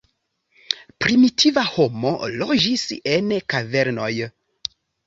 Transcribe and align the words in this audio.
Primitiva 1.05 1.65
homo 1.75 2.15
loĝis 2.45 2.89
en 3.17 3.33
kavernoj. 3.55 4.15